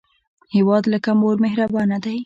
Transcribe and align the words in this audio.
هیواد 0.55 0.83
لکه 0.93 1.11
مور 1.21 1.35
مهربانه 1.45 1.97
دی 2.03 2.17